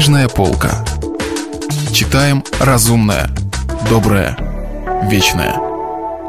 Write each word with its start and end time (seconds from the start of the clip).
Книжная 0.00 0.30
полка. 0.30 0.82
Читаем 1.92 2.42
разумное, 2.58 3.28
доброе, 3.90 4.34
вечное. 5.10 5.54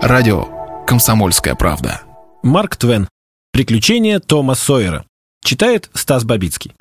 Радио 0.02 0.84
«Комсомольская 0.86 1.56
правда». 1.56 2.02
Марк 2.44 2.76
Твен. 2.76 3.08
Приключения 3.54 4.20
Тома 4.20 4.56
Сойера. 4.56 5.06
Читает 5.42 5.90
Стас 5.94 6.26
Бабицкий. 6.26 6.74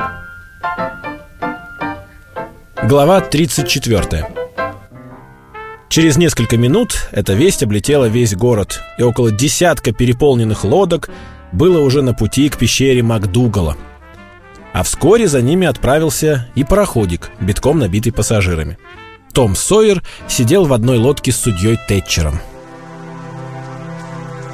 Глава 2.82 3.20
34. 3.20 4.26
Через 5.90 6.16
несколько 6.16 6.56
минут 6.56 7.08
эта 7.12 7.34
весть 7.34 7.62
облетела 7.62 8.06
весь 8.06 8.34
город, 8.34 8.80
и 8.98 9.04
около 9.04 9.30
десятка 9.30 9.92
переполненных 9.92 10.64
лодок 10.64 11.08
было 11.52 11.82
уже 11.82 12.02
на 12.02 12.14
пути 12.14 12.48
к 12.48 12.56
пещере 12.56 13.04
Макдугала. 13.04 13.76
А 14.72 14.82
вскоре 14.82 15.26
за 15.26 15.42
ними 15.42 15.66
отправился 15.66 16.48
и 16.54 16.64
пароходик, 16.64 17.30
битком 17.40 17.78
набитый 17.78 18.12
пассажирами. 18.12 18.78
Том 19.32 19.56
Сойер 19.56 20.02
сидел 20.28 20.66
в 20.66 20.72
одной 20.72 20.98
лодке 20.98 21.32
с 21.32 21.36
судьей 21.36 21.78
Тэтчером. 21.88 22.40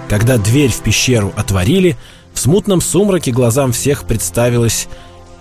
Когда 0.09 0.39
дверь 0.39 0.71
в 0.71 0.81
пещеру 0.83 1.33
отворили, 1.37 1.97
в 2.33 2.39
смутном 2.39 2.81
сумраке 2.81 3.33
глазам 3.33 3.73
всех 3.73 4.05
представилось 4.05 4.89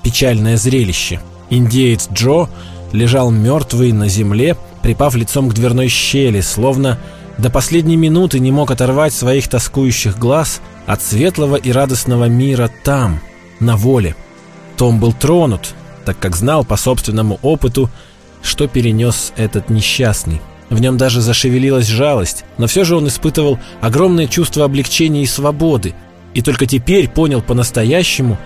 печальное 0.04 0.58
зрелище. 0.58 1.20
Индеец 1.50 2.10
Джо 2.12 2.50
лежал 2.92 3.32
мертвый 3.32 3.92
на 3.92 4.08
земле, 4.08 4.58
припав 4.82 5.16
лицом 5.16 5.50
к 5.50 5.54
дверной 5.54 5.90
щели, 5.90 6.42
словно 6.42 7.00
до 7.38 7.50
последней 7.50 7.98
минуты 7.98 8.40
не 8.40 8.52
мог 8.52 8.72
оторвать 8.72 9.14
своих 9.14 9.48
тоскующих 9.48 10.18
глаз 10.18 10.62
от 10.86 11.02
светлого 11.02 11.58
и 11.58 11.72
радостного 11.72 12.26
мира 12.26 12.70
там, 12.84 13.20
на 13.60 13.76
воле. 13.76 14.16
Том 14.78 15.00
был 15.00 15.14
тронут, 15.14 15.74
так 16.06 16.20
как 16.20 16.36
знал 16.36 16.64
по 16.66 16.78
собственному 16.78 17.40
опыту, 17.42 17.90
что 18.42 18.68
перенес 18.68 19.34
этот 19.36 19.70
несчастный. 19.70 20.42
В 20.70 20.80
нем 20.80 20.98
даже 20.98 21.22
зашевелилась 21.22 21.88
жалость, 21.88 22.44
но 22.58 22.68
все 22.68 22.84
же 22.84 22.96
он 22.96 23.08
испытывал 23.08 23.60
огромное 23.82 24.28
чувство 24.28 24.66
облегчения 24.66 25.24
и 25.24 25.28
свободы, 25.28 25.94
и 26.34 26.42
только 26.42 26.66
теперь 26.66 27.08
понял 27.08 27.42
по-настоящему, 27.42 28.38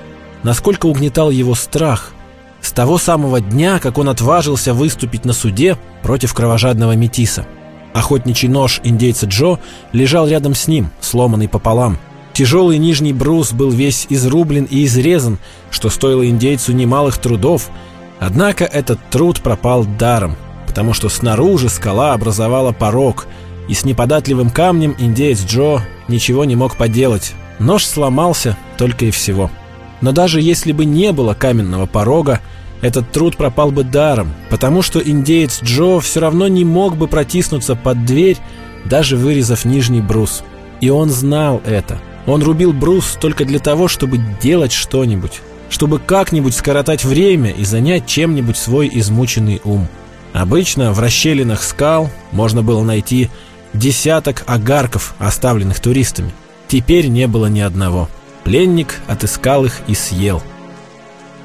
насколько 0.43 0.85
угнетал 0.85 1.31
его 1.31 1.55
страх– 1.55 2.13
с 2.61 2.71
того 2.71 2.97
самого 2.97 3.39
дня, 3.39 3.79
как 3.79 3.97
он 3.97 4.09
отважился 4.09 4.73
выступить 4.73 5.25
на 5.25 5.33
суде 5.33 5.77
против 6.03 6.33
кровожадного 6.33 6.95
метиса. 6.95 7.45
Охотничий 7.93 8.47
нож 8.47 8.81
индейца 8.83 9.25
Джо 9.25 9.59
лежал 9.93 10.27
рядом 10.27 10.53
с 10.53 10.67
ним, 10.67 10.91
сломанный 10.99 11.47
пополам. 11.47 11.97
Тяжелый 12.39 12.77
нижний 12.77 13.11
брус 13.11 13.51
был 13.51 13.69
весь 13.69 14.07
изрублен 14.07 14.63
и 14.63 14.85
изрезан, 14.85 15.39
что 15.71 15.89
стоило 15.89 16.25
индейцу 16.25 16.71
немалых 16.71 17.17
трудов. 17.17 17.69
Однако 18.17 18.63
этот 18.63 18.97
труд 19.09 19.41
пропал 19.41 19.83
даром, 19.83 20.37
потому 20.65 20.93
что 20.93 21.09
снаружи 21.09 21.67
скала 21.67 22.13
образовала 22.13 22.71
порог, 22.71 23.27
и 23.67 23.73
с 23.73 23.83
неподатливым 23.83 24.51
камнем 24.51 24.95
индеец 24.97 25.43
Джо 25.43 25.81
ничего 26.07 26.45
не 26.45 26.55
мог 26.55 26.77
поделать. 26.77 27.33
Нож 27.59 27.83
сломался 27.85 28.55
только 28.77 29.03
и 29.03 29.11
всего. 29.11 29.51
Но 29.99 30.13
даже 30.13 30.39
если 30.39 30.71
бы 30.71 30.85
не 30.85 31.11
было 31.11 31.33
каменного 31.33 31.87
порога, 31.87 32.39
этот 32.79 33.11
труд 33.11 33.35
пропал 33.35 33.71
бы 33.71 33.83
даром, 33.83 34.33
потому 34.49 34.81
что 34.81 35.01
индеец 35.01 35.61
Джо 35.61 35.99
все 35.99 36.21
равно 36.21 36.47
не 36.47 36.63
мог 36.63 36.95
бы 36.95 37.09
протиснуться 37.09 37.75
под 37.75 38.05
дверь, 38.05 38.37
даже 38.85 39.17
вырезав 39.17 39.65
нижний 39.65 39.99
брус. 39.99 40.41
И 40.79 40.89
он 40.89 41.09
знал 41.09 41.61
это. 41.65 41.99
Он 42.29 42.43
рубил 42.43 42.73
брус 42.73 43.17
только 43.19 43.43
для 43.43 43.57
того, 43.57 43.87
чтобы 43.87 44.19
делать 44.39 44.71
что-нибудь, 44.71 45.41
чтобы 45.67 45.97
как-нибудь 45.97 46.53
скоротать 46.53 47.03
время 47.03 47.49
и 47.49 47.65
занять 47.65 48.05
чем-нибудь 48.05 48.55
свой 48.55 48.87
измученный 48.93 49.59
ум. 49.63 49.87
Обычно 50.31 50.93
в 50.93 50.99
расщелинах 50.99 51.63
скал 51.63 52.11
можно 52.31 52.61
было 52.61 52.83
найти 52.83 53.31
десяток 53.73 54.43
огарков, 54.45 55.15
оставленных 55.17 55.79
туристами. 55.79 56.31
Теперь 56.67 57.07
не 57.07 57.25
было 57.25 57.47
ни 57.47 57.61
одного. 57.61 58.07
Пленник 58.43 58.99
отыскал 59.07 59.65
их 59.65 59.81
и 59.87 59.95
съел. 59.95 60.43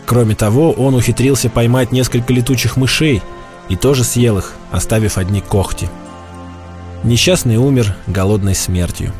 Кроме 0.04 0.34
того, 0.34 0.70
он 0.72 0.94
ухитрился 0.94 1.48
поймать 1.48 1.92
несколько 1.92 2.30
летучих 2.34 2.76
мышей 2.76 3.22
и 3.70 3.76
тоже 3.76 4.04
съел 4.04 4.36
их, 4.36 4.52
оставив 4.70 5.16
одни 5.16 5.40
когти. 5.40 5.88
Несчастный 7.04 7.56
умер 7.56 7.96
голодной 8.06 8.54
смертью. 8.54 9.14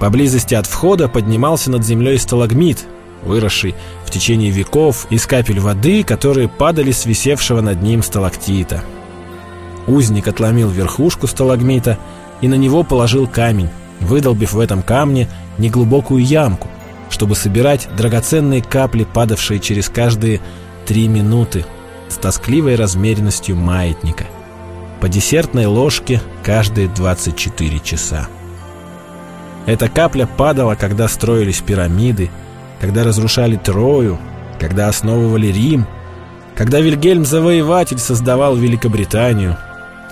Поблизости 0.00 0.54
от 0.54 0.66
входа 0.66 1.08
поднимался 1.08 1.70
над 1.70 1.84
землей 1.84 2.18
сталагмит, 2.18 2.86
выросший 3.24 3.74
в 4.04 4.10
течение 4.10 4.50
веков 4.50 5.06
из 5.10 5.26
капель 5.26 5.60
воды, 5.60 6.04
которые 6.04 6.48
падали 6.48 6.92
с 6.92 7.04
висевшего 7.04 7.60
над 7.60 7.82
ним 7.82 8.02
сталактита. 8.02 8.82
Узник 9.86 10.28
отломил 10.28 10.68
верхушку 10.68 11.26
сталагмита 11.26 11.98
и 12.40 12.48
на 12.48 12.54
него 12.54 12.84
положил 12.84 13.26
камень, 13.26 13.70
выдолбив 14.00 14.52
в 14.52 14.60
этом 14.60 14.82
камне 14.82 15.28
неглубокую 15.58 16.24
ямку, 16.24 16.68
чтобы 17.10 17.34
собирать 17.34 17.88
драгоценные 17.96 18.62
капли, 18.62 19.04
падавшие 19.04 19.58
через 19.58 19.88
каждые 19.88 20.40
три 20.86 21.08
минуты, 21.08 21.64
с 22.08 22.16
тоскливой 22.16 22.76
размеренностью 22.76 23.56
маятника. 23.56 24.26
По 25.00 25.08
десертной 25.08 25.66
ложке 25.66 26.20
каждые 26.42 26.88
24 26.88 27.80
часа. 27.80 28.28
Эта 29.66 29.88
капля 29.88 30.26
падала, 30.26 30.74
когда 30.74 31.08
строились 31.08 31.60
пирамиды, 31.60 32.30
когда 32.80 33.04
разрушали 33.04 33.56
Трою, 33.56 34.18
когда 34.58 34.88
основывали 34.88 35.48
Рим, 35.48 35.86
когда 36.54 36.80
Вильгельм 36.80 37.24
Завоеватель 37.24 37.98
создавал 37.98 38.56
Великобританию, 38.56 39.56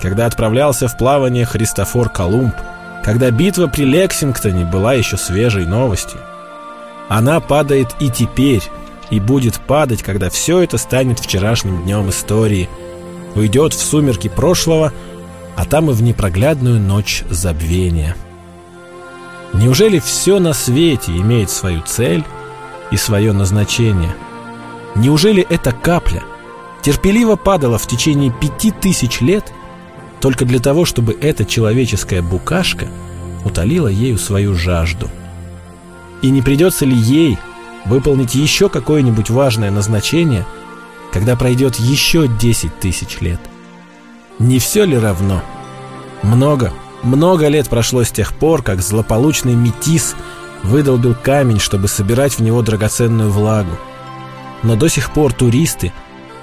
когда 0.01 0.25
отправлялся 0.25 0.87
в 0.87 0.97
плавание 0.97 1.45
Христофор 1.45 2.09
Колумб– 2.09 2.53
когда 3.07 3.31
битва 3.31 3.67
при 3.67 3.85
Лексингтоне 3.85 4.65
была 4.65 4.93
еще 4.93 5.15
свежей 5.15 5.65
новостью. 5.65 6.19
Она 7.07 7.39
падает 7.39 7.95
и 8.01 8.09
теперь, 8.09 8.63
и 9.09 9.21
будет 9.21 9.61
падать, 9.61 10.03
когда 10.03 10.29
все 10.29 10.59
это 10.59 10.77
станет 10.77 11.17
вчерашним 11.17 11.83
днем 11.83 12.09
истории, 12.09 12.67
уйдет 13.33 13.73
в 13.73 13.81
сумерки 13.81 14.27
прошлого, 14.27 14.91
а 15.55 15.63
там 15.63 15.89
и 15.89 15.93
в 15.93 16.03
непроглядную 16.03 16.81
ночь 16.81 17.23
забвения. 17.29 18.17
Неужели 19.53 19.99
все 19.99 20.39
на 20.39 20.53
свете 20.53 21.11
имеет 21.17 21.49
свою 21.49 21.81
цель 21.81 22.23
и 22.91 22.97
свое 22.97 23.33
назначение? 23.33 24.13
Неужели 24.95 25.45
эта 25.49 25.71
капля 25.71 26.23
терпеливо 26.81 27.35
падала 27.35 27.77
в 27.77 27.85
течение 27.85 28.31
пяти 28.31 28.71
тысяч 28.71 29.19
лет 29.19 29.51
только 30.21 30.45
для 30.45 30.59
того, 30.59 30.85
чтобы 30.85 31.17
эта 31.19 31.45
человеческая 31.45 32.21
букашка 32.21 32.87
утолила 33.43 33.87
ею 33.87 34.17
свою 34.17 34.55
жажду. 34.55 35.09
И 36.21 36.29
не 36.29 36.41
придется 36.41 36.85
ли 36.85 36.95
ей 36.95 37.37
выполнить 37.85 38.35
еще 38.35 38.69
какое-нибудь 38.69 39.29
важное 39.29 39.69
назначение, 39.69 40.45
когда 41.11 41.35
пройдет 41.35 41.75
еще 41.75 42.27
10 42.27 42.79
тысяч 42.79 43.19
лет? 43.21 43.39
Не 44.39 44.59
все 44.59 44.85
ли 44.85 44.97
равно? 44.97 45.41
Много, 46.23 46.73
много 47.03 47.47
лет 47.47 47.69
прошло 47.69 48.03
с 48.03 48.11
тех 48.11 48.33
пор, 48.33 48.63
как 48.63 48.81
злополучный 48.81 49.55
метис 49.55 50.15
выдолбил 50.63 51.15
камень, 51.15 51.59
чтобы 51.59 51.87
собирать 51.87 52.33
в 52.33 52.39
него 52.41 52.61
драгоценную 52.61 53.29
влагу. 53.29 53.77
Но 54.63 54.75
до 54.75 54.89
сих 54.89 55.11
пор 55.11 55.33
туристы, 55.33 55.93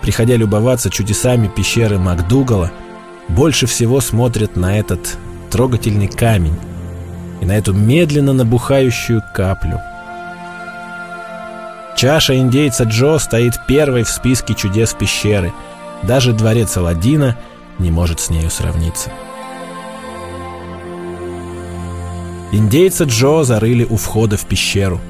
приходя 0.00 0.36
любоваться 0.36 0.90
чудесами 0.90 1.48
пещеры 1.48 1.98
Макдугала, 1.98 2.70
больше 3.28 3.66
всего 3.66 4.00
смотрят 4.00 4.56
на 4.56 4.78
этот 4.78 5.18
трогательный 5.50 6.08
камень 6.08 6.56
и 7.40 7.46
на 7.46 7.52
эту 7.52 7.72
медленно 7.72 8.32
набухающую 8.32 9.22
каплю. 9.34 9.80
Чаша 11.96 12.36
индейца 12.36 12.84
Джо 12.84 13.18
стоит 13.18 13.54
первой 13.66 14.02
в 14.02 14.08
списке 14.08 14.54
чудес 14.54 14.94
пещеры. 14.94 15.52
Даже 16.02 16.32
дворец 16.32 16.76
Аладдина 16.76 17.36
не 17.78 17.90
может 17.90 18.20
с 18.20 18.30
нею 18.30 18.50
сравниться. 18.50 19.10
Индейца 22.54 23.02
Джо 23.02 23.42
зарыли 23.42 23.82
у 23.82 23.96
входа 23.96 24.36
в 24.36 24.46
пещеру. 24.46 25.00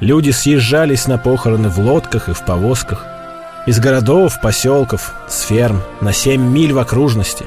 Люди 0.00 0.30
съезжались 0.30 1.06
на 1.06 1.16
похороны 1.16 1.68
в 1.68 1.78
лодках 1.78 2.28
и 2.28 2.32
в 2.32 2.44
повозках. 2.44 3.06
Из 3.68 3.78
городов, 3.78 4.40
поселков, 4.42 5.14
с 5.28 5.42
ферм, 5.42 5.80
на 6.00 6.12
7 6.12 6.42
миль 6.42 6.72
в 6.72 6.80
окружности. 6.80 7.44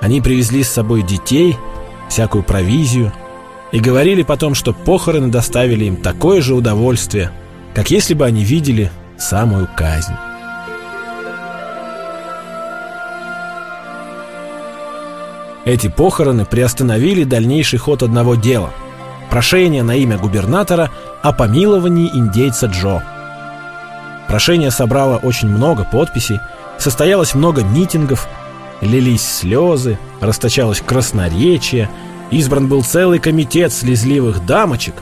Они 0.00 0.20
привезли 0.20 0.64
с 0.64 0.72
собой 0.72 1.04
детей, 1.04 1.56
всякую 2.08 2.42
провизию, 2.42 3.12
и 3.70 3.78
говорили 3.78 4.24
потом, 4.24 4.56
что 4.56 4.72
похороны 4.72 5.28
доставили 5.28 5.84
им 5.84 5.94
такое 5.94 6.40
же 6.40 6.56
удовольствие, 6.56 7.30
как 7.74 7.92
если 7.92 8.14
бы 8.14 8.26
они 8.26 8.42
видели 8.42 8.90
самую 9.18 9.68
казнь. 9.76 10.14
Эти 15.64 15.88
похороны 15.88 16.44
приостановили 16.44 17.24
дальнейший 17.24 17.78
ход 17.78 18.02
одного 18.02 18.34
дела– 18.34 18.70
прошение 19.30 19.82
на 19.82 19.96
имя 19.96 20.18
губернатора 20.18 20.90
о 21.22 21.32
помиловании 21.32 22.10
индейца 22.12 22.66
Джо– 22.66 23.02
Прошение 24.30 24.70
собрало 24.70 25.16
очень 25.16 25.48
много 25.48 25.82
подписей, 25.82 26.38
состоялось 26.78 27.34
много 27.34 27.64
митингов, 27.64 28.28
лились 28.80 29.28
слезы, 29.28 29.98
расточалось 30.20 30.80
красноречие, 30.80 31.90
избран 32.30 32.68
был 32.68 32.84
целый 32.84 33.18
комитет 33.18 33.72
слезливых 33.72 34.46
дамочек, 34.46 34.94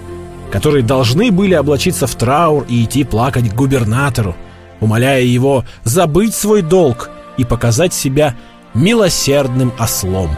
которые 0.50 0.82
должны 0.82 1.31
были 1.31 1.52
облачиться 1.52 2.06
в 2.06 2.14
траур 2.14 2.64
и 2.70 2.82
идти 2.84 3.05
плакать 3.05 3.50
к 3.50 3.55
губернатору, 3.55 4.34
умоляя 4.81 5.20
его 5.20 5.66
забыть 5.84 6.34
свой 6.34 6.62
долг 6.62 7.10
и 7.37 7.44
показать 7.44 7.93
себя 7.93 8.34
милосердным 8.75 9.73
ослом. 9.79 10.31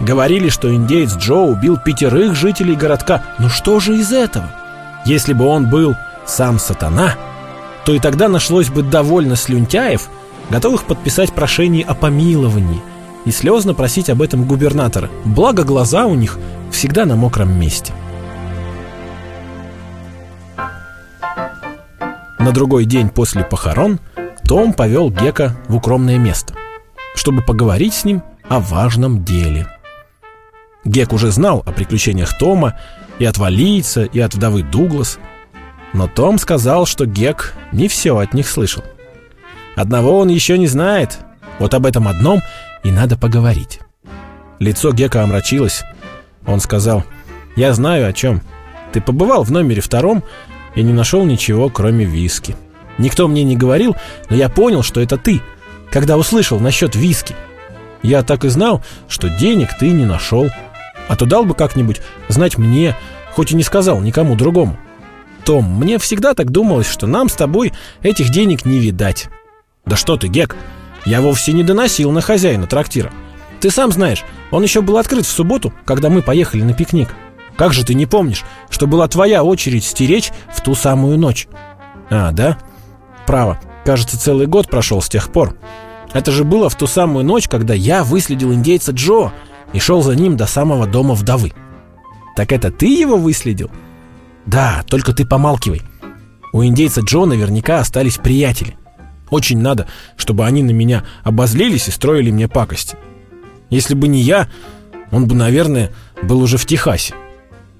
Говорили, 0.00 0.48
что 0.48 0.74
индеец 0.74 1.16
Джо 1.16 1.36
убил 1.36 1.78
пятерых 1.78 2.34
жителей 2.34 2.76
городка. 2.76 3.22
Ну 3.38 3.48
что 3.48 3.80
же 3.80 3.96
из 3.96 4.12
этого? 4.12 4.50
Если 5.06 5.32
бы 5.32 5.46
он 5.46 5.70
был 5.70 5.94
сам 6.26 6.58
сатана, 6.58 7.14
то 7.84 7.92
и 7.94 7.98
тогда 7.98 8.28
нашлось 8.28 8.68
бы 8.68 8.82
довольно 8.82 9.36
слюнтяев, 9.36 10.08
готовых 10.50 10.84
подписать 10.84 11.32
прошение 11.32 11.84
о 11.84 11.94
помиловании 11.94 12.82
и 13.24 13.30
слезно 13.30 13.74
просить 13.74 14.10
об 14.10 14.22
этом 14.22 14.44
губернатора. 14.44 15.08
Благо 15.24 15.62
глаза 15.64 16.06
у 16.06 16.14
них 16.14 16.38
всегда 16.70 17.06
на 17.06 17.16
мокром 17.16 17.58
месте. 17.58 17.92
На 22.38 22.52
другой 22.52 22.84
день 22.84 23.08
после 23.08 23.42
похорон 23.42 23.98
Том 24.44 24.72
повел 24.72 25.10
Гека 25.10 25.56
в 25.66 25.76
укромное 25.76 26.18
место, 26.18 26.54
чтобы 27.16 27.42
поговорить 27.42 27.94
с 27.94 28.04
ним 28.04 28.22
о 28.48 28.60
важном 28.60 29.24
деле– 29.24 29.66
Гек 30.86 31.12
уже 31.12 31.32
знал 31.32 31.64
о 31.66 31.72
приключениях 31.72 32.38
Тома 32.38 32.78
и 33.18 33.24
от 33.24 33.38
Валийца, 33.38 34.04
и 34.04 34.20
от 34.20 34.34
вдовы 34.34 34.62
Дуглас. 34.62 35.18
Но 35.92 36.06
Том 36.06 36.38
сказал, 36.38 36.86
что 36.86 37.06
Гек 37.06 37.54
не 37.72 37.88
все 37.88 38.16
от 38.16 38.34
них 38.34 38.48
слышал. 38.48 38.84
Одного 39.74 40.18
он 40.18 40.28
еще 40.28 40.56
не 40.56 40.68
знает. 40.68 41.18
Вот 41.58 41.74
об 41.74 41.86
этом 41.86 42.06
одном 42.06 42.40
и 42.84 42.90
надо 42.92 43.16
поговорить. 43.16 43.80
Лицо 44.60 44.92
Гека 44.92 45.22
омрачилось. 45.22 45.82
Он 46.46 46.60
сказал, 46.60 47.04
«Я 47.56 47.72
знаю 47.72 48.08
о 48.08 48.12
чем. 48.12 48.40
Ты 48.92 49.00
побывал 49.00 49.42
в 49.42 49.50
номере 49.50 49.82
втором 49.82 50.22
и 50.76 50.82
не 50.82 50.92
нашел 50.92 51.24
ничего, 51.24 51.68
кроме 51.68 52.04
виски. 52.04 52.54
Никто 52.96 53.26
мне 53.26 53.42
не 53.42 53.56
говорил, 53.56 53.96
но 54.30 54.36
я 54.36 54.48
понял, 54.48 54.82
что 54.82 55.00
это 55.00 55.16
ты, 55.16 55.42
когда 55.96 56.18
услышал 56.18 56.60
насчет 56.60 56.94
виски. 56.94 57.34
Я 58.02 58.22
так 58.22 58.44
и 58.44 58.50
знал, 58.50 58.84
что 59.08 59.30
денег 59.30 59.70
ты 59.80 59.88
не 59.88 60.04
нашел». 60.04 60.50
А 61.08 61.16
то 61.16 61.24
дал 61.24 61.46
бы 61.46 61.54
как-нибудь 61.54 62.02
знать 62.28 62.58
мне, 62.58 62.94
хоть 63.32 63.52
и 63.52 63.56
не 63.56 63.62
сказал 63.62 64.02
никому 64.02 64.34
другому. 64.34 64.76
Том, 65.46 65.64
мне 65.64 65.96
всегда 65.98 66.34
так 66.34 66.50
думалось, 66.50 66.86
что 66.86 67.06
нам 67.06 67.30
с 67.30 67.32
тобой 67.32 67.72
этих 68.02 68.28
денег 68.28 68.66
не 68.66 68.78
видать. 68.78 69.28
Да 69.86 69.96
что 69.96 70.18
ты, 70.18 70.28
Гек, 70.28 70.54
я 71.06 71.22
вовсе 71.22 71.54
не 71.54 71.62
доносил 71.62 72.12
на 72.12 72.20
хозяина 72.20 72.66
трактира. 72.66 73.10
Ты 73.60 73.70
сам 73.70 73.90
знаешь, 73.90 74.22
он 74.50 74.62
еще 74.62 74.82
был 74.82 74.98
открыт 74.98 75.24
в 75.24 75.30
субботу, 75.30 75.72
когда 75.86 76.10
мы 76.10 76.20
поехали 76.20 76.60
на 76.60 76.74
пикник. 76.74 77.08
Как 77.56 77.72
же 77.72 77.86
ты 77.86 77.94
не 77.94 78.04
помнишь, 78.04 78.44
что 78.68 78.86
была 78.86 79.08
твоя 79.08 79.42
очередь 79.42 79.86
стеречь 79.86 80.30
в 80.52 80.60
ту 80.60 80.74
самую 80.74 81.18
ночь? 81.18 81.48
А, 82.10 82.32
да? 82.32 82.58
Право, 83.26 83.58
кажется, 83.86 84.20
целый 84.20 84.46
год 84.46 84.68
прошел 84.68 85.00
с 85.00 85.08
тех 85.08 85.32
пор. 85.32 85.56
Это 86.12 86.32
же 86.32 86.44
было 86.44 86.68
в 86.68 86.76
ту 86.76 86.86
самую 86.86 87.24
ночь, 87.24 87.48
когда 87.48 87.74
я 87.74 88.04
выследил 88.04 88.52
индейца 88.52 88.92
Джо, 88.92 89.32
и 89.72 89.78
шел 89.78 90.02
за 90.02 90.14
ним 90.14 90.36
до 90.36 90.46
самого 90.46 90.86
дома 90.86 91.14
вдовы. 91.14 91.52
Так 92.36 92.52
это 92.52 92.70
ты 92.70 92.86
его 92.86 93.16
выследил? 93.16 93.70
Да, 94.46 94.84
только 94.88 95.12
ты 95.12 95.26
помалкивай. 95.26 95.82
У 96.52 96.64
индейца 96.64 97.00
Джо 97.00 97.24
наверняка 97.24 97.80
остались 97.80 98.16
приятели. 98.16 98.76
Очень 99.30 99.58
надо, 99.58 99.88
чтобы 100.16 100.46
они 100.46 100.62
на 100.62 100.70
меня 100.70 101.04
обозлились 101.24 101.88
и 101.88 101.90
строили 101.90 102.30
мне 102.30 102.48
пакости. 102.48 102.96
Если 103.70 103.94
бы 103.94 104.06
не 104.06 104.20
я, 104.20 104.48
он 105.10 105.26
бы, 105.26 105.34
наверное, 105.34 105.92
был 106.22 106.40
уже 106.40 106.56
в 106.56 106.66
Техасе. 106.66 107.14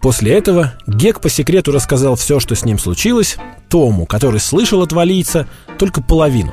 После 0.00 0.32
этого 0.32 0.74
Гек 0.86 1.20
по 1.20 1.28
секрету 1.28 1.72
рассказал 1.72 2.16
все, 2.16 2.40
что 2.40 2.54
с 2.54 2.64
ним 2.64 2.78
случилось, 2.78 3.36
Тому, 3.68 4.06
который 4.06 4.40
слышал 4.40 4.82
от 4.82 4.92
валийца 4.92 5.46
только 5.78 6.02
половину. 6.02 6.52